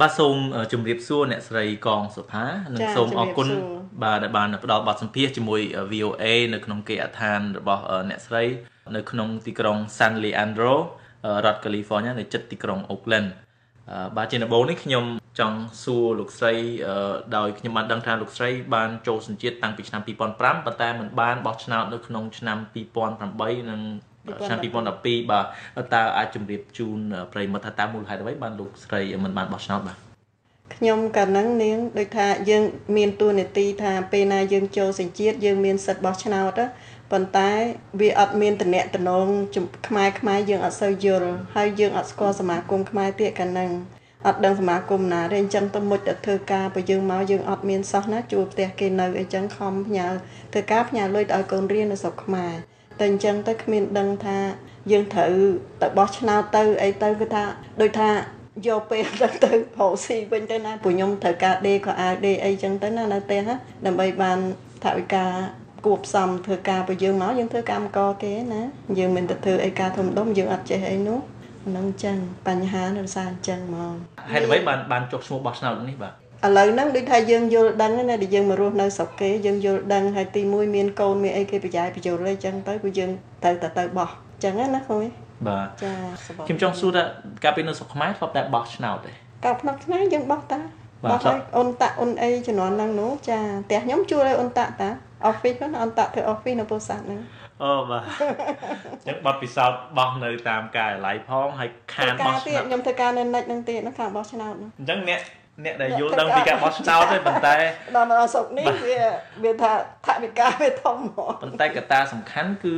[0.00, 0.36] បាទសូម
[0.72, 3.48] ជម្រាបសួរអ្នកស្រីកងសុផានិងសូមអរគុណ
[4.02, 5.60] បាទដែលបានផ្ដល់បទសម្ភាសជាមួយ
[5.92, 8.44] VOA នៅក្នុងគេអដ្ឋានរបស់អ្នកស្រី
[8.96, 10.74] នៅក្នុងទីក្រុង San Leandro
[11.44, 13.28] រដ្ឋ California នៅជិតទីក្រុង Oakland
[14.16, 15.04] បាទជាដំបូងនេះខ្ញុំ
[15.40, 16.54] ចង់សួរលោកស្រី
[17.36, 22.58] ដោយខ្ញុំបានដឹងថាលោកស្រីបានចូលសញ្ជាតិតាំងពីឆ្នាំ2005ប៉ុន្តែមិនបានបោះឆ្នោតនៅក្នុងឆ្នាំ
[23.14, 23.82] 2008និង
[24.46, 26.98] ឆ្នាំ2012បាទតើអាចជម្រាបជូន
[27.32, 29.98] ប្រិមត្តថាតើមូលហេតុអ្វីបានលោកស្រីមិនបានបោះឆ្នោតបាទ
[30.74, 32.62] ខ្ញុំកាលហ្នឹងនាងដូចថាយើង
[32.96, 36.60] មានទួនាទីថាពេលណាយើងចូលសញ្ជាតិយើងមានសិទ្ធិបោះឆ្នោត
[37.10, 37.50] ប៉ុន្តែ
[38.00, 39.26] វាអត់មានតំណែងតំណង
[39.88, 43.70] ខ្មែរខ្មែរយើងអត់សូវយល់ហើយយើងអត់ស្គាល់សមាគមខ្មែរទៀតកាលហ្នឹង
[44.26, 50.08] អត់ដឹងសមាគមណាទេអញ្ចឹងទៅមុជទៅធ្វើការបើយើងមកយើងអត់មានសោះណាជួបផ្ទះគេនៅអញ្ចឹងខំផ្ញើ
[50.52, 52.52] ធ្វើការផ្ញើលុយទៅឲ្យកូនរៀននៅស្រុកខ្មែរ
[53.00, 54.38] តែអញ្ចឹងទៅគ្មានដឹងថា
[54.92, 55.32] យើងត្រូវ
[55.82, 57.44] ទៅបោះឆ្នោតទៅអីទៅគឺថា
[57.80, 58.10] ដូចថា
[58.68, 63.40] យកពេលទៅទៅរកស៊ីវិញទៅណាពួកខ្ញុំត្រូវការដេក៏អាវដេអីចឹងទៅណានៅផ្ទះ
[63.86, 64.38] ដើម្បីបាន
[64.84, 65.26] ថវិកា
[65.86, 68.62] គួបផ្សំធ្វើការបើយើងមកយើងធ្វើកម្មកគេណា
[68.98, 71.18] យើងមិនទៅធ្វើអីការធំដុំយើងអត់ចេះអីនោះ
[71.66, 72.16] ហ្នឹងចឹង
[72.48, 73.94] បញ្ហានៅសារអញ្ចឹងហ្មង
[74.32, 76.12] ហេតុអ្វីបានបានចុះឈ្មោះបោះឆ្នោតនេះបាទ
[76.46, 83.10] ឥឡូវហ្នឹងដូចថាយើងយល់ដឹងណាដែលយើងមករស់នៅស្រុកគេយើងយល់ដឹងហើយទី1មានកូនមានអីគេប្រយ៉ែប្រយល់អីចឹងទៅគឺយើង
[83.44, 84.10] ទៅទៅទៅបោះ
[84.44, 84.96] ចឹងណាគូ
[85.48, 85.92] បាទចា
[86.46, 87.02] ខ្ញុំចង់សួរថា
[87.44, 89.12] កាលពីនៅស្រុកខ្មែរធ្លាប់តែបោះឆ្នោតទេ
[89.44, 90.60] កាលផ្នែកខ្មែរយើងបោះតា
[91.10, 94.88] បោះឲ្យអូនតាក់អូនអីជំនាន់ហ្នឹងនោះចាផ្ទះខ្ញុំជួលឲ្យអូនតាក់តា
[95.30, 97.20] office ហ្នឹងអូនតាក់ធ្វើ office នៅពោធិ៍សាត់ហ្នឹង
[97.64, 98.02] អូបាទ
[99.06, 105.20] ចឹងបတ်ពិសោធន៍បោះនៅតាមការិយាល័យផងហើយខានបោះឆ្នោតខ្ញុំធ្វើការនៅនិចហ្នឹងទៀតហ្នឹងខាងបោះឆ្នោតហ្នឹងអញ្ចឹងអ្នក
[105.64, 107.56] អ្នកដែលយល់ដឹងពីការបោះឆ្នោតទេប៉ុន្តែ
[107.96, 108.98] ដល់នៅស្រុកនេះវា
[109.44, 109.72] វាថា
[110.06, 112.74] ថវិកាវាធំហ្មងប៉ុន្តែកត្តាសំខាន់គឺ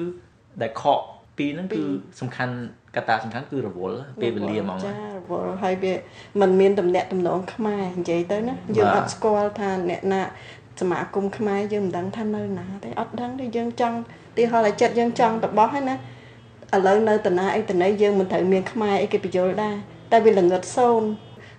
[0.63, 1.01] ដែលខក
[1.39, 1.83] ពីរហ្នឹងគឺ
[2.21, 2.55] សំខាន់
[2.97, 5.93] កត្តាសំខាន់គឺរវល់ពេលវេលាហ្មងចារវល់ហើយវា
[6.41, 10.23] มันមានតំណាក់តំណងខ្មែរនិយាយទៅណាយើងអត់ស្គាល់ថាអ្នកណា
[10.81, 13.99] សមាគមខ្មែរយើងមិនដឹងថានៅណាទេអត់ដឹងទេយើងចង់
[14.37, 15.97] ទីហោះឲ្យចិត្តយើងចង់ទៅបោះហ្នឹងណា
[16.75, 19.77] ឥឡូវនៅតាណាអីតាណីយើងមិនត្រូវមានខ្មែរអីគេបញ្យល់ដែរ
[20.13, 21.09] តែវាល្ងឹតសូន្យ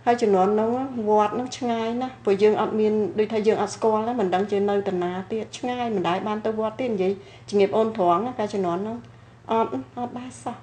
[0.05, 0.69] ហើយចំនួនហ្នឹង
[1.09, 7.13] វត្តហ្នឹងឆ្ងាយណាស់ព្រោះយើងអត់មានដូចថាយើងអត់ស្គាល់ណាមិនដឹងជានៅតាណាទៀតឆ្ងាយមិនដែលបានទៅវត្តទៀតនិយាយ
[7.49, 8.97] ជំរាបអូនត្រង់ណាកាលចំនួនហ្នឹង
[9.51, 10.55] អត់អត់ដែរសោះ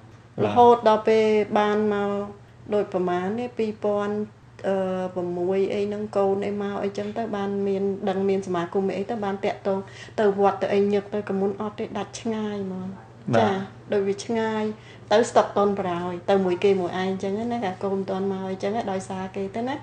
[0.45, 1.25] រហូតដល់ពេល
[1.57, 2.11] បានមក
[2.73, 4.77] ដូចប្រហែលនេះ2000អឺ
[5.27, 9.79] 6អីហ្នឹងកូនអីមកអីចឹងទៅបានមានដឹងមានសមាគមអីទៅបានតាក់តង
[10.19, 12.87] ទៅវត្តទៅអីញឹកទៅកមុនអត់ទេដាច់ឆ្ងាយហ្មង
[13.37, 13.47] ចា
[13.93, 14.63] ដូចវាឆ្ងាយ
[15.11, 19.75] ទៅស្តុកតនប្រហើយទៅមួយគេមួយឯងអញ្ចឹងណាកាកូនមិនតន់មកអញ្ចឹងដោយសារគេទៅណា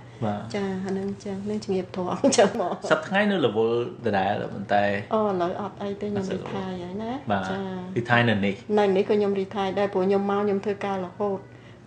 [0.54, 3.76] ចាអានឹងអញ្ចឹងនឹងជំរាបធំអញ្ចឹងមកសប្តាហ៍ថ្ងៃនៅរវល់
[4.06, 4.84] ដដែលប៉ុន្តែ
[5.14, 7.12] អូឥឡូវអត់អីទេខ្ញុំរីថៃហើយណា
[7.50, 7.56] ចា
[7.96, 11.38] រីថៃនៅនេះនៅនេះក៏ខ្ញុំរីថៃដែរព្រោះខ្ញុំមកខ្ញុំធ្វើការរហូត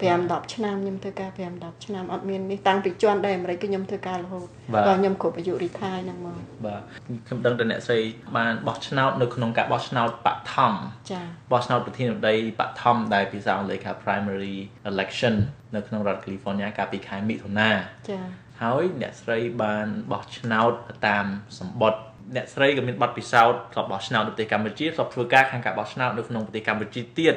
[0.01, 4.47] 5 10ឆ្នាំខ្ញុំធ្វើការ5 10ឆ្នាំអត់មាននេះតាំងពីជាន់ដែរអាមេរិកគឺខ្ញុំធ្វើការរហូត
[4.87, 6.81] ដល់ខ្ញុំគ្រប់អាយុរីថៃហ្នឹងមកបាទ
[7.27, 7.99] ខ្ញុំដឹងតែអ្នកស្រី
[8.37, 10.73] បានបោះឆ្នោតនៅក្នុងការបោះឆ្នោតបឋម
[11.11, 14.55] ចា៎បោះឆ្នោតប្រធានាធិបតីបឋមដែលភាសាអង់គ្លេសថា primary
[14.91, 15.35] election
[15.75, 17.69] នៅក្នុងរដ្ឋ California កាលពីខែមិថុនា
[18.09, 18.25] ចា៎
[18.61, 20.71] ហើយអ្នកស្រីបានបោះឆ្នោត
[21.07, 21.25] តាម
[21.59, 22.01] សម្បត្តិ
[22.35, 27.35] អ្នកស្រីក៏មានបទពិសោធន៍ធ្លាប់បោះឆ្នោតនៅប្រទេសកម្ពុជាធ្លាប់ធ្វើការខាងការបោះឆ្នោតនៅក្នុងប្រទេសកម្ពុជាទៀត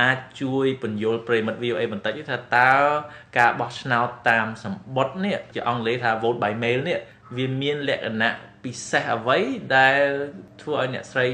[0.00, 2.72] អាចជួយបញ្យល់ប្រិមិត្ត VOA បន្តិចថាតើ
[3.38, 6.98] ការបោះឆ្នោតតាមសម្បត្តិនេះជាអង់គ្លេសថា vote by mail នេះ
[7.36, 9.38] វាមានលក្ខណៈពិសេសអ្វី
[9.76, 10.02] ដែល
[10.62, 11.26] ធ្វើឲ្យអ្នកស្រី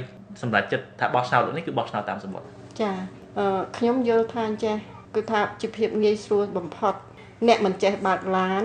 [0.42, 2.48] សម្រេចចិត្តថាបោះឆ្នោតនេះគឺបោះឆ្នោតតាមសម្បត្តិ
[2.82, 2.92] ចា
[3.38, 4.76] អឺខ្ញុំយល់ថាចេះ
[5.14, 6.94] គឺថាជាភាពងាយស្រួលបំផុត
[7.48, 8.62] អ្នកមិនចេះបើកឡាន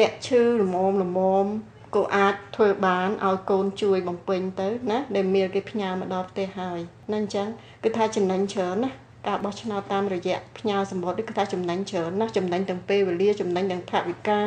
[0.00, 1.46] អ្នកឈឺល្មមល្មម
[1.94, 6.78] ក៏អាចធ្វើបានឲ្យកូនជួយបំពេញទៅណាដែលមានគេផ្ញើមកដល់ផ្ទះហើយ
[7.12, 7.48] ណាអញ្ចឹង
[7.84, 8.90] គឺថាចំណេញច្រើនណា
[9.26, 14.40] ការបោះឆ្នោតតាមរយៈផ្ញើសម្បត្តិគឺថាចំណេញច្រើនណាចំណេញទាំងពេលវេលាចំណេញទាំងថវិកា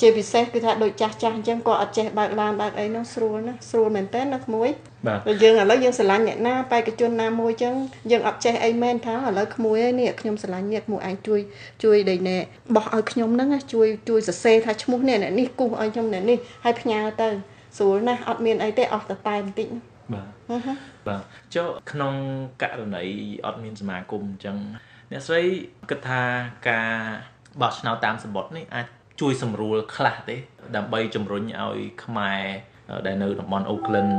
[0.00, 4.68] ជាពិសេសគឺថាដូចចាស់ចាស់អញ្ចឹងគាត់អត់ចេះបើកឡានបើកអីនោះស្រួលណាស្រួលមែនតើណាក្មួយ
[5.06, 7.74] បាទយើងឥឡូវយើងស្រឡាញ់អ្នកណាបេក្ខជនណាមួយអញ្ចឹង
[8.10, 11.40] យើងអត់ចេះអីមែនថាឥឡូវក្មួយឯនេះខ្ញុំស្រឡាញ់អ្នកក្មួយឯងជួយ
[11.84, 12.36] ជួយដេញណែ
[12.76, 17.28] បោះឲ្យខ្ញុំហ្នឹងជួយជួយសរសេរថាឈ្មោះអ្នកនេះគូសឲ្យខ្ញុំអ្នកនេះហើយផ្ញើទៅ
[17.78, 19.68] ស្រួលណាស់អត់មានអីទេអស់តែតែបន្តិច
[20.14, 20.28] បាទ
[21.08, 21.22] បាទ
[21.54, 22.14] ចុះក្នុង
[22.62, 23.04] ករណី
[23.44, 24.56] អត់មានសមាគមអញ្ចឹង
[25.12, 25.42] អ្នកស្រី
[25.90, 26.22] គិតថា
[26.68, 26.90] ការ
[27.60, 28.86] បោះឆ្នោតតាមសម្បត្តិនេះអាច
[29.20, 30.36] ជួយសម្រួលខ្លះទេ
[30.76, 32.42] ដើម្បីជំរុញឲ្យខ្មែរ
[33.06, 34.12] ដែលនៅតំបន់ Oakland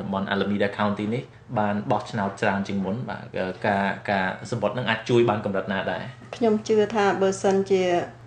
[0.00, 1.22] តំបន់ Alameda County នេះ
[1.58, 3.24] បានបោះឆ្នោតច្រើនជាងមុនបាទ
[3.66, 6.02] ការការសម្បត្តិនឹងអាចជួយបានកម្រិតណាដែរ
[6.36, 7.82] ខ្ញុំជឿថាបើសិនជា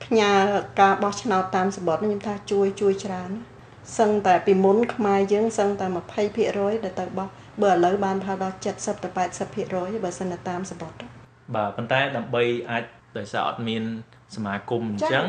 [0.06, 0.32] ផ្ញើ
[0.82, 3.32] ការបោះឆ្នោតតាមសម្បត្តិខ្ញុំថាជួយជួយច្រើន
[4.00, 5.86] សឹងតែពីមុនខ្មែរយើងសឹងតែ
[6.36, 7.28] 20%ដែលទៅបោះ
[7.62, 9.10] បើឥឡូវបានថាដល់70ទៅ
[9.56, 11.06] 80%បើសិនតែតាមសម្បត្តិ
[11.56, 12.84] បាទប៉ុន្តែដើម្បីអាច
[13.18, 13.84] ដោយសារអត់មាន
[14.36, 15.26] សមាគមអញ្ចឹង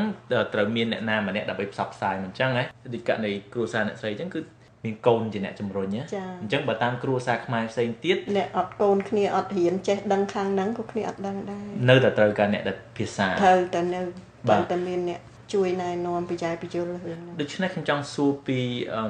[0.55, 2.65] ត្រូវមានអ្នកណាម្នាក់ដើម្បីផ្សព្វផ្សាយមិនអញ្ចឹងហ៎
[2.95, 4.41] ដូចករណីគ្រួសារអ្នកស្រីអញ្ចឹងគឺ
[4.85, 6.03] មានកូនជាអ្នកជំរុញណា
[6.43, 14.01] អញ្ចឹងបើតាមគ្រួសារខ្មែរផ្សេងទៀតអ្នកអត់កូនគ្នាអត់រៀនចេះដឹងខាងហ្នឹងក៏គ្នាអត់ដឹងដែរនៅតែត្រូវការអ្នកដែលភាសាត្រូវតែនៅ
[14.49, 15.21] ត្រូវតែមានអ្នក
[15.55, 18.59] ជួយណែនាំបច្ច័យបញ្យលរឿងហ្នឹងដូច្នេះខ្ញុំចង់សួរពី
[18.95, 19.05] អឺ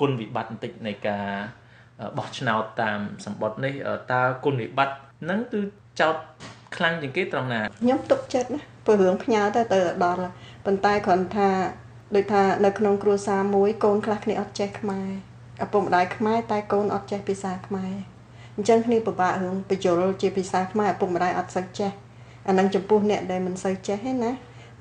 [0.00, 1.26] គុណវិបត្តិបន្តិចនៃការ
[2.18, 3.74] បោះឆ្នោតតាមសម្បត្តិនេះ
[4.12, 5.60] តើគុណវិបត្តិហ្នឹងគឺ
[6.00, 6.16] ចោត
[6.76, 10.26] ខ្លាំងជាងគេត្រង់ណាខ្ញុំទុកចិត្តណា ព្រោះរឿងផ្ញើទៅទៅដល់
[10.64, 11.48] ប៉ុន្តែគ្រាន់ថា
[12.14, 15.08] ដូចថានៅក្នុងគ្រួសារមួយកូនខ្លះគ្នាអត់ចេះខ្មែរ
[15.64, 17.92] ឪពុកម្ដាយខ្មែរតែកូនអត់ចេះភាសាខ្មែរ
[18.56, 21.90] អញ្ចឹងគ្នាពិបាករឿងបញ្យលជាភាសាខ្មែរឪពុកម្ដាយអត់សូវចេះ
[22.48, 24.32] អានឹងចំពោះអ្នកដែលមិនសូវចេះទេណា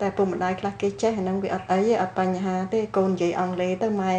[0.01, 4.13] តែឪពុកម្ដាយខ្លះគេចេះអានឹងវាអត់អីទេអត់បញ្ហាទេកូននិយាយអង់គ្លេសទៅម៉ែ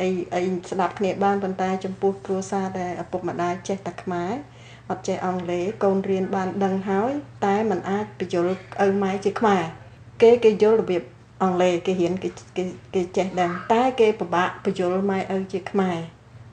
[0.00, 4.32] អីអីស្ដាប់គ្នាបានប៉ុន្តែចំពោះគ្រួសារដែលឪពុកម្ដាយចេះតែខ្មែរ
[4.90, 7.12] អត់ចេះអង់គ្លេសកូនរៀនបានដឹងហើយ
[7.44, 8.46] តែมันអាចបញ្យល
[8.84, 9.62] ឪម៉ែជាខ្មែរ
[10.22, 11.02] គេគេយល់របៀប
[11.42, 12.64] អង់គ្លេសគេរៀនគេគេ
[12.94, 15.98] គេចេះដឹងតែគេពិបាកបញ្យលម៉ែឪជាខ្មែរ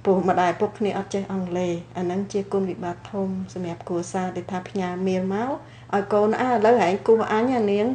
[0.06, 5.50] ពុកម្ដាយពុកគ្នាអត់ចេះអង់គ្លេសអាហ្នឹងជាគុណវិបត្តិធំសម្រាប់គ្រួសារដែលថាផ្ញើមេលមក
[5.94, 7.86] ឲ្យកូនអើឥឡូវឯងគូសអញអានាង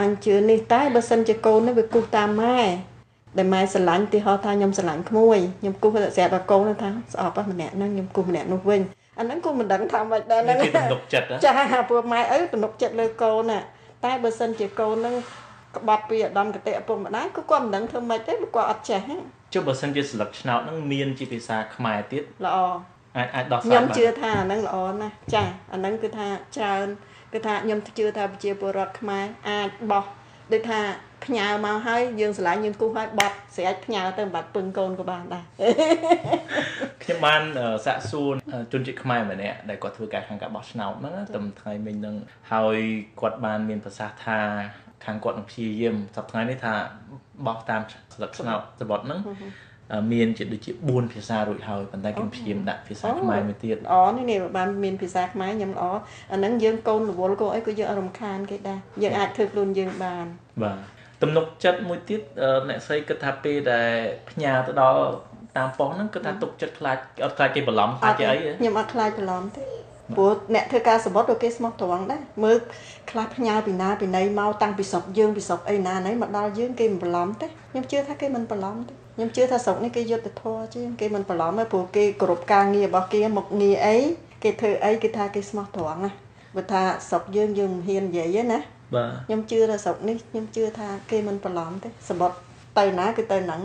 [0.00, 2.60] អញជឿនេះតែបើសិនជាកូននេះវាគូសតាមម៉ែ
[3.38, 8.80] ដែលម៉ែស្រឡាញ់ទីហោថាខ្ញុំស្រឡាញ់ក្មួយខ្ញុំគូសស្រាប់តែកូនថាស្អប់ម្នាក់ហ្នឹងខ្ញុំគូសម្នាក់នោះវិញ
[9.18, 11.50] អាហ្នឹងគូមិនដឹងថាម៉េចដែរហ្នឹងគេទំនុកចិត្តចា
[11.88, 13.58] ព្រោះម៉ែឪទំនុកចិត្តលើកូនណា
[14.04, 15.14] តែបើសិនជាកូនហ្នឹង
[15.76, 19.00] ក្បត់ពីឧត្តមកតេឪពុកម្ដាយក៏គាត់មិនដឹងធ្វើម៉េចទេព្រោះគាត់អត់ចេះ
[19.54, 22.58] ចុះបើសិនជាស្លឹកឆ្នោតហ្នឹងមានជាភាសាខ្មែរទៀតល្អ
[23.16, 26.86] អាចអាចដោះស្រាយខ្ញុំជឿថាអាហ្នឹងល្អណាស់ចាអាហ្នឹងគឺថាច្រើន
[27.32, 30.04] គឺថាខ្ញុំជឿថាប្រជាពលរដ្ឋខ្មែរអាចបោះ
[30.52, 30.80] ដូចថា
[31.24, 35.44] ផ្ញើមកហើយយើងឆ្លាញ់យើងគូសឲ្យបត់ស្រេចផ្ញើទៅបាត់ពឹងកូនក៏បានដែរ
[37.02, 37.42] ខ្ញុំបាន
[37.86, 38.34] សាកសួរ
[38.72, 42.16] ជនជាតិខ្មែរម្នាក់ដែលគាត់ធ្វើការខាងការបោះឆ្នោតហ្នឹងតែថ្ងៃមិញហ្នឹង
[42.52, 42.76] ហើយ
[43.20, 44.40] គាត់បានមានប្រសាសន៍ថា
[45.04, 46.74] ខាងគាត់នឹងព្យាយាមសប្តាហ៍នេះថា
[47.46, 47.80] បោះតាម
[48.14, 49.20] ស្លឹកឆ្នោតសបត់ហ្នឹង
[50.12, 55.84] មានជាដូចជា4ភាសារួចហើយប៉ុន្តែខ្ញុំព្យាយាមដាក់ភាសាខ្មែរមួយទៀតអូនេះនេះបានមានភាសាខ្មែរខ្ញុំល្អ
[56.32, 60.26] អាហ្នឹងយើងកូនរវល់កូនអីក៏យើងអរំខានគេដែរយើងអាចធ្វើខ្លួនយើងបាន
[60.62, 60.78] បាទ
[61.22, 62.20] ទំនុកចិត្តមួយទៀត
[62.68, 63.92] អ្នកស្រីគិតថាពេលដែល
[64.30, 65.02] ផ្ញើទៅដល់
[65.56, 69.64] តាមប៉ុស្តិ៍ហ្នឹងគិតថាទុកចិត្តខ្លាចអត់ខ្លាចគេបន្លំខ្លាចគេអីខ្ញុំអត់ខ្លាចបន្លំទេ
[70.16, 72.56] ព្រោះអ្នកធ្វើការសបុតក៏គេស្មោះត្រង់ដែរមើល
[73.10, 83.96] ខ្លះផ្ញើពីណាពីណីមកតាំងពីស្រុកយើងពីស្រុកអីណាណីមកដល់យើងគេមិនបន្លំទេខ្ញុំជឿថាគេមិនបន្លំទេខ្ញុំជឿថាស្រុកនេះគេយុត្តិធម៌ជាងគេមិនបន្លំទេព្រោះគេគោរពការងាររបស់គេមុខងារអី
[84.42, 86.10] គេធ្វើអីគេថាគេស្មោះត្រង់ណា
[86.56, 88.58] បើថាស្រុកយើងយើងមិនហ៊ាននិយាយទេណា
[88.96, 92.32] បាទខ្ញុំជឿថាស្រុកនេះខ្ញុំជឿថាគេមិនបន្លំទេសបុត
[92.78, 93.60] ទៅណាគឺទៅហ្នឹង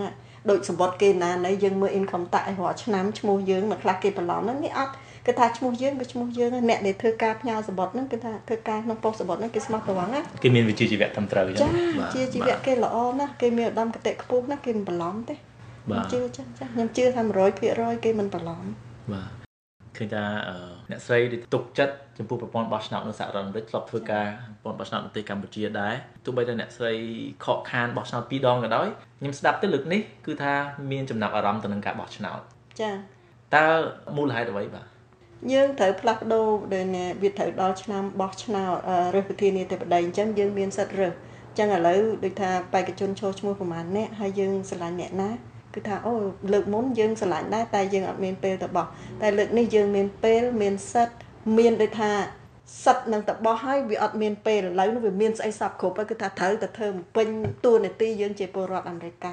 [0.50, 4.94] ដូចសបុតគេណាណីយើងមើល income tax ឲ្យរាល់ឆ្នាំឈ្មោះយើងមកខ្លះគេបន្លំហ្នឹងនេះអត់
[5.26, 15.36] គឺថាឈ្មោះយើងគឺឈ្មោះយើងអ្នកដែលធ្វើការផ្ញើសបុតហ្នឹងគឺថាធ្វើការក្នុងប៉ុស្តិ៍សបុតហ្នឹងគេស្មោះត្រង់ណាគេមានវិជ្ជាជីវៈត្រឹមត្រូវអញ្ចឹងចាជាជីវៈគេល្អណាស់គេមានឧត្តមគតិខ្ពស់ណាស់គេមិនបន្លំទេ
[15.92, 17.22] បាទជឿចាចាខ្ញុំជឿថា
[17.64, 18.64] 100%គេមិនបន្លំ
[19.14, 19.37] បាទ
[20.00, 20.24] ឃើញថា
[20.92, 21.20] អ្នកស្រី
[21.54, 24.26] ទុកចិត្តចំពោះប្រព័ន្ធបោះឆ្នោតនៅសហរដ្ឋអាមេរិកធ្លាប់ធ្វើការ
[24.64, 25.94] ប្រព័ន្ធបោះឆ្នោតនៅប្រទេសកម្ពុជាដែរ
[26.26, 26.94] ទោះបីតែអ្នកស្រី
[27.46, 28.88] ខកខានបោះឆ្នោតពីរដងក៏ដោយ
[29.20, 30.54] ខ្ញុំស្ដាប់ទៅលើកនេះគឺថា
[30.92, 32.40] មានចំណាប់អារម្មណ៍ទៅនឹងការបោះឆ្នោត
[32.82, 32.92] ចា
[33.56, 33.68] តើ
[34.18, 34.86] មូលហេតុអ្វីបាទ
[35.54, 36.86] យើងត្រូវផ្លាស់ប្ដូរដែល
[37.22, 38.76] វាត្រូវដល់ឆ្នាំបោះឆ្នោត
[39.16, 45.30] រើសប្រធានាធិបតីអញ្ចឹងយើងមានសិទ្ធិរើសអញ្ចឹងឥឡូវដូចថាបេក្ខជនចូលឈ្មោះប្រហែលអ្នកហើយយើងស្រឡាញ់អ្នកណា
[45.78, 46.14] គឺថាអូ
[46.54, 48.86] លើកមុនយើងស្រឡាញ់ដែរតែយើងអត់មានពេលទៅបោះ
[49.22, 51.16] តែលើកនេះយើងមានពេលមានសិទ្ធ
[51.58, 52.12] មានដូចថា
[52.84, 57.28] សិទ្ធនឹងទៅបោះហើយវាអត់មានពេលឥឡូវនោះវាមានស្អីសពគ្រប់ហើយគឺថាត្រូវតែធ្វើពេញ
[57.66, 59.26] តួនាទីយើងជាពលរដ្ឋអាមេរិក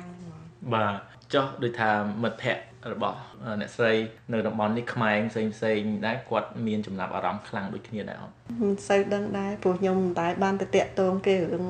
[0.75, 0.95] បាទ
[1.35, 1.91] ចុះដូចថា
[2.23, 3.19] មិត្តភ័ក្តិរបស់
[3.61, 3.93] អ្នកស្រី
[4.33, 11.65] នៅតំបន់នេះខ្មែរផ្សេងផ្សេងដែរគាត់មានចំណាប់អារម្មណ៍ខ្លាំងដូចគ្នាដែរអត់មិនសូវដឹងដែរព្រោះខ្ញុំមិនដែលបានទៅតាក់ទងគេរឿង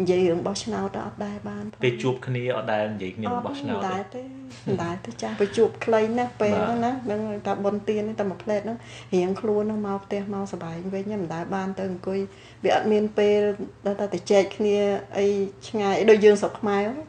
[0.00, 4.22] និយាយរឿងបោះឆ្នោតអត់ដែរបានពេលជួបគ្នាអត់ដែលនិយាយគ្នាបោះឆ្នោតមិនដែរទេ
[4.66, 8.78] មិនដែរទេចាស់ទៅជួបខ្លីណាស់ពេលហ្នឹងណានឹងតែបនទៀនតែមួយផ្លែតហ្នឹង
[9.14, 12.20] រៀងខ្លួនហ្នឹងមកផ្ទះមកសបាយវិញមិនដែលបានទៅអង្គុយ
[12.64, 13.40] វាអត់មានពេល
[13.86, 14.76] ដល់តែទៅចែកគ្នា
[15.18, 15.26] អី
[15.68, 17.08] ឆ្ងាយដូចយើងស្រុកខ្មែរហ្នឹង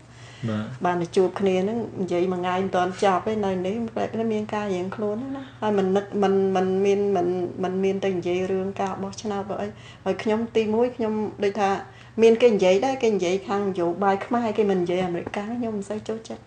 [0.50, 7.28] បាទបានទៅជួបគ្នាហ្នឹងនិយាយមួយថ្ងៃមិនទាន់ចប់ទេនៅនេះបែបនេះមានការរៀងខ្លួនណាហើយមិននឹកមិនមិនមានមិន
[7.64, 9.68] មិនមានទៅនិយាយរឿងការបោះឆ្នោតបើអី
[10.06, 11.70] ហើយខ្ញុំទី1ខ្ញុំដូចថា
[12.22, 16.44] មានគេនិយាយដែរគេនិយាយខាងនយោបាយខ្មែរគេមិននិយាយអាមេរិកខ្ញុំមិនសូវចូលចិត្ត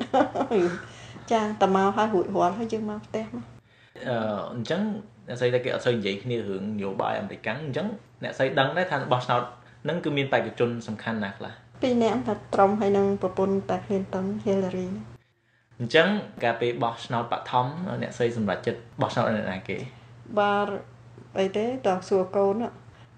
[1.33, 3.45] ចាតមកហើយរួចរាល់ហើយយើងមកផ្ទះមក
[4.09, 4.17] អឺ
[4.55, 4.83] អញ្ចឹង
[5.29, 7.87] អ្នកស្រីតែគេអត់សូវនិយាយគ្នារឿងនយោបាយអាមេរិកអញ្ចឹង
[8.23, 9.43] អ្នកស្រីដឹងដែរថាបោះឆ្នោត
[9.89, 14.89] នឹងគឺមានបេក្ខជនសំខាន់ណាស់ខ្លះ ពីរនាក់ថាត្រុំហើយនឹងប្រពន្ធតា Clinton Hillary
[15.79, 16.09] អញ្ចឹង
[16.45, 17.67] កាលពេលបោះឆ្នោតបឋម
[18.03, 19.77] អ្នកស្រីសម្រាប់ចិត្តបោះឆ្នោតអ្នកណាគេ
[20.39, 20.69] បាទ
[21.41, 22.55] អីទេតើសួរកូន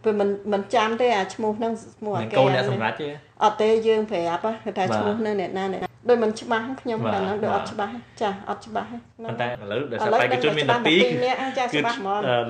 [0.02, 3.08] ពពេលមិនមិនចាំទេអាឈ្មោះហ្នឹងឈ្មោះអាគេកូនអ្នកសម្រាប់ទេ
[3.44, 8.88] អត់ទេយើងប្រាប់គេថាឈ្មោះហ្នឹងអ្នកណាអ្នកណាដូចមិនច្បាស់ខ្ញុំតែហ្នឹងដូចអត់ច្បាស់ចាអត់ច្បាស់
[9.24, 11.80] ប៉ុន្តែឥឡូវដោយសារបេក្ខជនមានតែពីរគឺ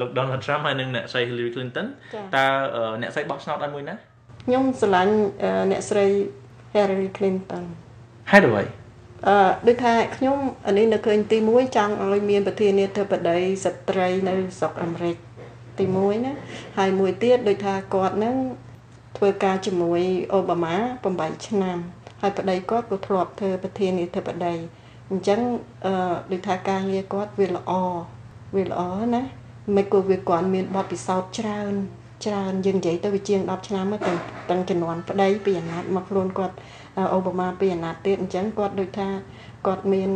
[0.01, 1.87] លោក Donald Trump ហើយនិងអ្នកស្រី Hillary Clinton
[2.37, 2.45] តើ
[3.03, 3.97] អ្នកស្រីបោះឆ្នោតឲ្យមួយណា
[4.49, 5.17] ខ្ញុំស្រឡាញ់
[5.71, 6.07] អ្នកស្រី
[6.75, 7.65] Hillary Clinton
[8.31, 8.63] ហេតុអ្វី
[9.27, 9.37] អឺ
[9.67, 15.17] ដូចថាខ្ញុំអានេះនៅឃើញទី1ចង់ឲ្យមានប្រធានាធិបតីស្ត្រីនៅស្រុកអាមេរិក
[15.79, 16.33] ទី1ណា
[16.79, 18.37] ហើយមួយទៀតដូចថាគាត់នឹង
[19.17, 20.01] ធ្វើការជាមួយ
[20.33, 20.77] អូបាម៉ា
[21.33, 21.79] 8ឆ្នាំ
[22.21, 24.55] ហើយប្តីគាត់ក៏ធ្លាប់ធ្វើប្រធានាធិបតី
[25.11, 25.41] អញ្ចឹង
[25.87, 27.73] អឺដូចថាការងារគាត់វាល្អ
[28.55, 28.83] វាល្អ
[29.15, 29.23] ណា
[29.77, 31.75] មិនក៏វាគាត់មានបទពិសោធន៍ច្រើន
[32.25, 34.13] ច្រើនយើងនិយាយទៅវាជាង10ឆ្នាំទៅ
[34.51, 36.55] ទាំងចំនួនប្តីពីអាណត្តិមកខ្លួនគាត់
[37.15, 39.09] អូបាម៉ាពីអាណត្តិទៀតអញ្ចឹងគាត់ដូចថា
[39.67, 40.11] គាត់មាន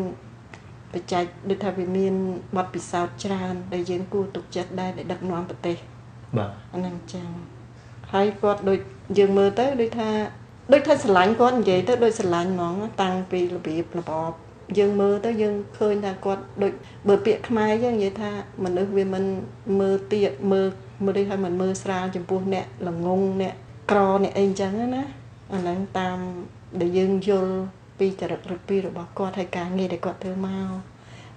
[0.93, 2.15] បច្ចេកដូចថាវាមាន
[2.57, 5.77] បទពិសោធន៍ច្រើនដែលយើងគួរទុកចិត្តដែរដែលដឹកនាំប្រទេស
[6.37, 7.29] បាទអាហ្នឹងចឹង
[8.13, 8.79] ហើយគាត់ដូច
[9.19, 10.11] យើងមើលទៅដូចថា
[10.73, 14.33] ដូចថាស្រឡាញ់គាត់និយាយទៅដូចស្រឡាញ់ហ្មងតាំងពីរបៀបរបប
[14.79, 16.73] យើងមើលទៅយើងឃើញថាគាត់ដូច
[17.09, 18.31] បើពាក្យខ្មែរយើងនិយាយថា
[18.65, 19.25] មនុស្សវាមិន
[19.81, 20.69] មើលទៀតមើល
[21.05, 23.55] មើលដូចថាមិនមើលស្រាលចំពោះអ្នកល្ងងអ្នក
[23.91, 25.05] ក្រអ្នកអីចឹងណា
[25.53, 26.19] អាហ្នឹងតាម
[26.81, 27.55] ដែលយើងយល់
[27.99, 30.73] ពីចរិតរពីរបស់គាត់ហើយការងារដែលគាត់ធ្វើមក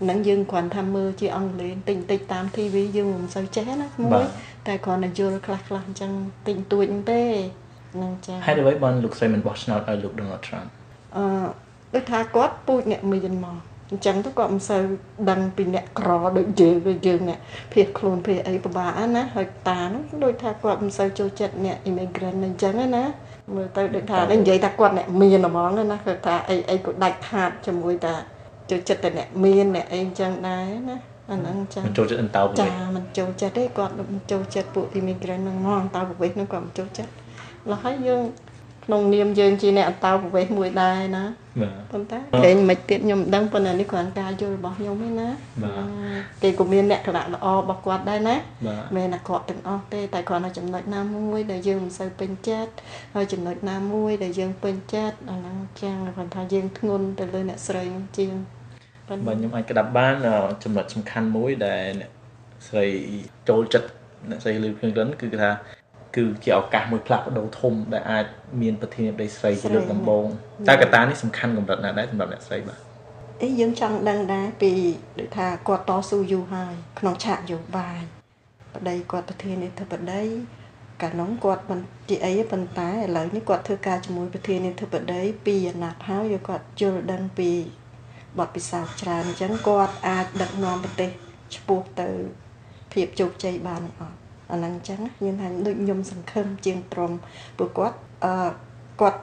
[0.01, 4.23] ហ្នឹងយើងគ្រាន់ថាមើលជាអង់គ្លេសតិចតិចតាម TV យើងមិនសូវចេះណាមួយ
[4.67, 6.11] តែគ្រាន់តែយល់ខ្លះខ្លះអញ្ចឹង
[6.47, 7.21] តិចតួចទេ
[7.93, 10.67] ហ្នឹងចាហេតុអ្វីបានលោកស្រីមិនបោះឆ្នោតឲ្យលោក Donald Trump
[11.17, 11.25] អឺ
[11.93, 13.57] ដូចថាគាត់ពូជអ្នកមានមក
[13.93, 14.81] អញ្ចឹងទៅគាត់មិនសូវ
[15.29, 17.39] ដឹងពីអ្នកក្រដូចយើងដូចយើងអ្នក
[17.73, 23.03] ភៀសខ្លួនភៀសអីពិបាកណាហើយតានោះដូចថាគាត់មិនសូវចូលចិត្តអ្នក immigrant អញ្ចឹងណា
[23.55, 28.13] មើលទៅដូចថានិយាយថាគាត់អ្នកមានហ្មងណាគឺថាអីអីក៏ដាច់ខាតជាមួយតា
[28.69, 30.97] ចូលចិត្តតែអ្នកមានអ្នកអីអញ្ចឹងដែរណា
[31.31, 37.11] អាហ្នឹងចាមិនចូលចិត្តអន្តោប្រវេសន៍ចាមិនចូលចិត្តទេគាត់មិនចូលចិត្តពួក immigrant ហ្នឹងហ្មងអន្តោប្រវេសន៍ហ្នឹងគាត់មិនចូលចិត្ត
[37.71, 38.23] ឡើយហើយយើង
[38.85, 41.23] ក្នុងនាមយើងជាអ្នកអន្តោប្រវេសន៍មួយដែរណា
[41.61, 45.29] បាទប៉ុន្តែគេមិនទៀតខ្ញុំមិនដឹងប៉ុន្តែនេះគ្រាន់ការយល់របស់ខ្ញុំទេណា
[46.43, 48.35] គេក៏មានលក្ខណៈល្អរបស់គាត់ដែរណា
[48.95, 52.71] មិនអាក្រក់ទាំងអស់ទេតែគ្រាន់តែចំណុចណាមួយដែលយើងមិនសូវពេញចិត្ត
[53.15, 57.83] ហើយចំណុចណាមួយដែលយើងពេញចិត្តអាហ្នឹងចឹងគាត់ថាយើងធ្ងន់ទៅលើអ្នកស្រី
[58.17, 58.33] ជាង
[59.09, 60.15] បាទខ្ញុំអាចក្តាប់បាន
[60.63, 62.11] ចំណុចសំខាន់មួយដែលអ្នក
[62.67, 62.85] ស្រី
[63.49, 63.87] ចូលចិត្ត
[64.29, 65.51] អ្នកស្រីលឺភ្លឹងលិនគឺថា
[66.15, 68.25] គឺជាឱកាសមួយផ្លាស់ប្ដូរធំដែលអាច
[68.61, 70.27] មានប្រធានាធិបតីស្រីជាលើកដំបូង
[70.67, 72.79] តើកត្តានេះសំខាន់កម្រិតណាស់ដែរសម្រាប់អ្នកស្រីបាទ
[73.41, 74.71] អីយើងចង់ដឹងដែរពី
[75.19, 78.01] ដូចថាគាត់តស៊ូយូរហើយក្នុងឆាកយោបាយ
[78.75, 80.23] ប្តីគាត់ប្រធានាធិបតី
[81.01, 81.79] កាលនោះគាត់មិន
[82.09, 87.51] ជាអីប៉ុន្តែឥឡូវនេះគាត់ធ្វើការជាមួយប្រធានាធិបតីពីអាណត្តិហើយគាត់យល់ដឹងពី
[88.39, 91.11] បទពិសោធន៍ច្រើនអញ្ចឹងគាត់អាចដឹកនាំប្រទេស
[91.55, 92.09] ឆ្ពោះទៅ
[92.93, 97.15] ភាពជោគជ័យបានអត់ អាហ្នឹងអញ្ចឹងខ្ញុំថាដូចខ្ញុំសង្ឃឹមជាងត្រង់
[97.57, 98.33] ព្រោះគាត់អឺ
[99.01, 99.19] គាត់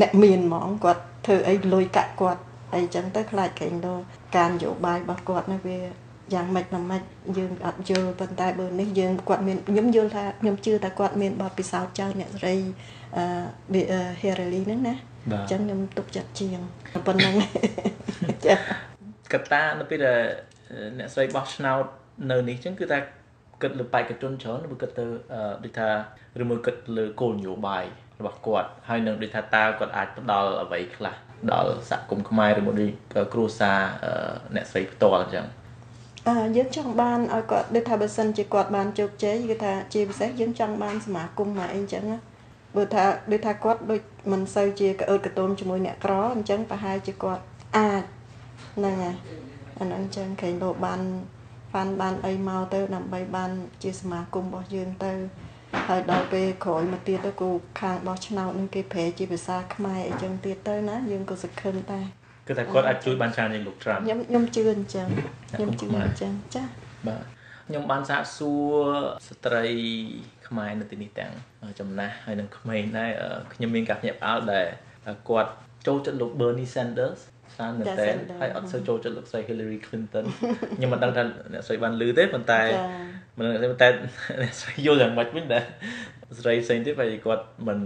[0.00, 2.42] អ្នកមានហ្មងគាត់ធ្វើអីលុយកាក់គាត់
[2.74, 3.94] អីចឹងទៅខ្លាចកេងដោ
[4.36, 5.78] ការនយោបាយរបស់គាត់នេះវា
[6.34, 7.02] យ៉ាងម៉េចណាម៉េច
[7.38, 12.54] យើងអត់យល់ប៉ុន្តែបើនេះយើងគាត់មានខ្ញុំយល់ថាខ្ញុំជឿថាគាត់មានបទពិសោធន៍ច្រើនអ្នកស្រី
[13.16, 14.94] អឺ Herali ហ្នឹងណា
[15.32, 16.60] អញ្ចឹងខ្ញុំទុកចិត្តជាង
[17.06, 17.34] ប៉ុណ្ណឹង
[18.46, 18.54] ចា
[19.32, 20.20] កតានៅពេលដែល
[20.98, 21.84] អ្នកស្រីបោះឆ្នោត
[22.30, 22.98] នៅនេះអញ្ចឹងគឺថា
[23.62, 25.04] គិតលើបេក្ខជនច្រើនឬគិតទៅ
[25.64, 25.88] ដូចថា
[26.42, 27.84] ឬមួយគិតលើគោលនយោបាយ
[28.20, 31.14] របស់គាត់ហើយនឹងដូចថាតើគាត់អាចផ្ដល់អ្វីខ្លះ
[31.52, 32.86] ដល់សហគមន៍ខ្មែរឬមួយដូ
[33.24, 33.78] ចគ្រួសារ
[34.54, 35.46] អ្នកស្រីផ្ទាល់អញ្ចឹង
[36.28, 42.18] អឺយើងចង់បានឲ្យគាត់ដូចថាបើសិនជាគាត់បានជោគជ័យគឺថាជាពិសេសយើងចង់បានសមាគមមកអីអញ្ចឹងណា
[42.76, 44.00] បើថាដូចថាគាត់ដូច
[44.32, 47.42] មិនសូវជាក្អឺតកតូមជាមួយអ្នកក្រអញ្ចឹងប្រហែលជាគាត់
[47.76, 48.02] អាច
[48.76, 49.16] ហ្នឹងហើយ
[49.78, 51.00] អាហ្នឹងអញ្ចឹងគេលោបាន
[51.74, 53.50] បានបានអីមកទៅដើម្បីបាន
[53.82, 55.12] ជាសមាគមរបស់យើងទៅ
[55.88, 57.50] ហើយដល់ពេលក្រោយមកទៀតទៅគូ
[57.80, 62.06] ខាងបោះឆ្នោតនឹងគេប្រែជាភាសាខ្មែរអីចឹងទៀតទៅណាយើងក៏សង្ឃឹមដែរ
[62.48, 65.06] គឺថាគាត់អាចជួយបានច្រើនជាងលោកត្រាំខ្ញុំខ្ញុំជឿអញ្ចឹង
[65.56, 66.62] ខ្ញុំជឿអញ្ចឹងចា
[67.08, 67.22] បាទ
[67.68, 68.74] ខ្ញុំបានសាកសួរ
[69.28, 69.64] ស្ត្រី
[70.48, 71.32] ខ្មែរនៅទីនេះទាំង
[71.80, 73.10] ចំណាស់ហើយនិងក្មេងដែរ
[73.54, 74.66] ខ្ញុំមានការភ្ញាក់ផ្អើលដែល
[75.28, 75.50] គាត់
[75.86, 77.20] ចូលចិត្តលោក Bernie Sanders
[77.60, 77.94] ច្រើនមែនតើ
[78.40, 80.24] ហើយអត់សូវចូលចិត្តលោកស្រី Hillary Clinton
[80.76, 82.60] ខ្ញុំមិនដឹងថាអ្នកស្រីបានឮទេប៉ុន្តែ
[83.38, 83.88] មិនដឹងតែ
[84.42, 85.64] អ្នកស្រីយល់យ៉ាងម៉េចវិញដែរ
[86.38, 87.78] ស្រីផ្សេងទៀតហើយគាត់មិន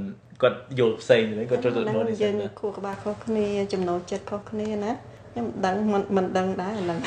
[0.42, 4.92] គាត់យល់ផ្សេងទេគាត់ចូលចិត្តមើលនេះយើងខួរក្បាលខុសគ្នាចំណូលចិត្តខុសគ្នាណា
[5.32, 6.98] ខ្ញុំដឹងមិនមិនដឹងដែរហ្នឹង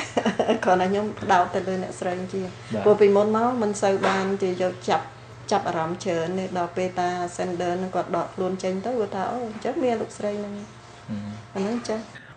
[0.65, 2.41] គ្រាន់តែខ្ញុំផ្ដោតទៅលើអ្នកស្រីជា
[2.83, 5.05] ព្រោះពីមុនមកមិនសូវបានជាយកចាប់
[5.51, 10.53] ចាប់អារម្មណ៍ច្រើននេះដល់ពេលតា sender នឹងគាត់ដកខ្លួនចេញទៅគាត់ថាអូអញ្ចឹងមានលោកស្រីហ្នឹង
[11.53, 11.95] អាហ្នឹងចា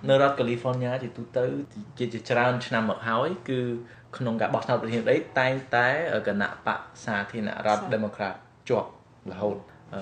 [0.08, 1.44] នៅរដ្ឋ California ជាទូទៅ
[1.98, 3.60] ជាជាច្រើនឆ្នាំមកហើយគឺ
[4.16, 5.88] ក្នុងការបោះឆ្នោតប្រធានាធិបតីតែងតែ
[6.28, 8.34] គណៈបកសាធារណរដ្ឋ Democrat
[8.68, 8.88] ជាប់
[9.32, 9.56] រហូត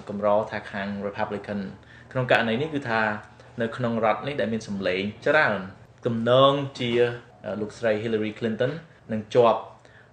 [0.08, 1.60] កម្រថាខាង Republican
[2.12, 3.00] ក្នុងករណីនេះគឺថា
[3.60, 5.60] នៅក្នុងរដ្ឋនេះដែលមានសម្លេងច្រើន
[6.06, 6.90] ទំនងជា
[7.60, 8.72] លោកស្រី Hillary Clinton
[9.12, 9.60] នឹងជាប់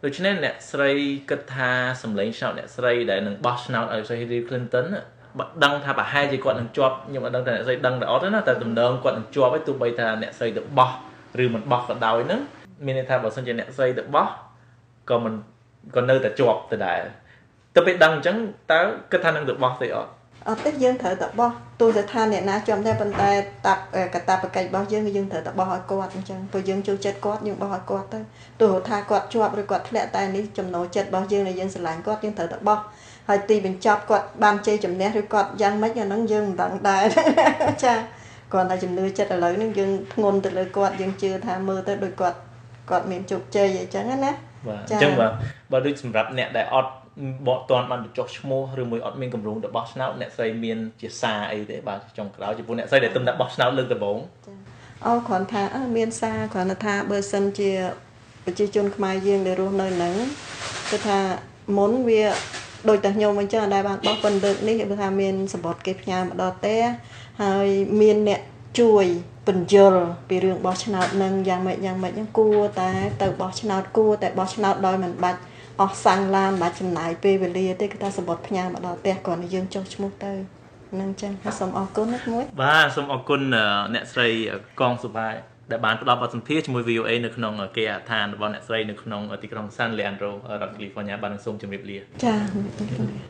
[0.04, 0.92] ដូច្នេះអ្នកស្រី
[1.30, 1.72] គិតថា
[2.04, 4.88] សម្លេងឆ្នោតអ្នកស្រីដែលនឹងបោះឆ្នោតឲ្យស្រី Hillary Clinton
[5.38, 10.92] បើដឹងថាប្រហែលជាគាត់នឹងជាប់ខ្ញុំអត់ដឹងថាអ្នកស្រីដឹងតែអត់ទេណាតែទំនងគាត់នឹងជាប់ឯទោះបីថាអ្នកស្រីទៅបោះ
[11.44, 12.42] ឬមិនបោះក៏ដោយហ្នឹង
[12.86, 14.28] មានន័យថាបើសិនជាអ្នកស្រីទៅបោះ
[15.10, 15.34] ក៏មិន
[15.96, 17.02] ក៏នៅតែជាប់ដដែល
[17.76, 18.38] ទៅពេលដឹងអញ្ចឹង
[18.72, 20.12] តើគិតថានឹងទៅបោះទេអត់
[20.50, 23.30] អត់ទេយើងត្រូវតែបោះទោះស្ថានអ្នកណាជាប់ដែរប៉ុន្តែ
[23.68, 23.82] តាប់
[24.16, 28.20] កតាបកិច្ចរបស់យើងគឺយើងត្រូវតែបោះឲ្យគាត់អញ្ចឹងព្រោះយើងចូលចិត្តគាត់យើងបោះឲ្យគាត់ទៅ
[28.62, 32.80] ទោះថាគាត់ជាប់ឬគាត់ធ្លាក់តែនេះចំណូលចិត្តរបស់យើងដែលយើងស្រឡាញ់គាត់យើងត្រូវតែបោះ
[33.30, 37.04] ហើយទីបញ្ចប់គាត់បានជ័យជំនះឬគាត់យ៉ាងម៉េចអាហ្នឹងយើងមិនដឹងដែរ
[37.84, 37.94] ចា
[38.52, 42.38] គ្រាន់តែជំនឿចិត្តឥឡូវហ្នឹងយើងធ្ងន់ទៅលើគាត់យើងជឿថាមើលទៅដូចគាត់
[42.90, 44.32] គាត់មានជោគជ័យអញ្ចឹងណា
[44.68, 45.28] បាទអញ្ចឹងបើ
[45.72, 46.92] បើដូចសម្រាប់អ្នកដែលអត់
[47.48, 54.18] បកតាន់បានបញ្ចុះឈ្មោះឬមួយអត់មានកម្រងទៅបោះឆ្នោតអ្នកស្រីមានជាសារអីទេបាទចុងក្រោយចំពោះអ្នកស្រីដែលទំតែបោះឆ្នោតលើកដំបូង
[55.06, 55.64] អូគ្រាន់ថា
[55.98, 57.72] មានសារគ្រាន់តែថាបើសិនជា
[58.46, 60.16] ប្រជាជនខ្មែរយើងដែលរស់នៅហ្នឹង
[60.92, 61.20] គឺថា
[61.78, 62.24] មុនវា
[62.90, 66.76] ដូចតែខ្ញុំអញ្ចឹងដែលបានបោះប៉ុនលើកនេះគឺថាមានសម្បត្តិគេផ្ញើមកដល់ទេ
[67.42, 67.68] ហើយ
[68.02, 68.42] មានអ្នក
[68.80, 69.06] ជួយ
[69.48, 69.94] បញ្យល
[70.28, 72.90] ពីរឿងបោះឆ្នោតនឹងយ៉ាងម៉េចយ៉ាងម៉េចហ្នឹងគួរតែ
[73.22, 75.40] ទៅបោះឆ្នោតគួរតែបោះឆ្នោតដោយមិនបាច់
[75.82, 80.34] អស់សាំងឡានមិនបាច់ចំណាយពេលវេលាទេគឺថាសម្បត្តិផ្ញើមកដល់ផ្ទះគ្រាន់តែយើងចុះឈ្មោះទៅ
[81.00, 83.42] នឹងចឹងហើយសូមអរគុណណាមួយបាទសូមអរគុណ
[83.94, 84.28] អ្នកស្រី
[84.82, 85.36] កងសុបាយ
[85.72, 92.40] ដែលបានផ្ដល់បទសម្ភាសជាមួយ VOA នៅក្នុងគេហដ្ឋានរបស់អ្នកស្រីនៅក្នុងទីក្រុង San Leandro រដ្ឋ California បានសូមជម្រាបលាចា៎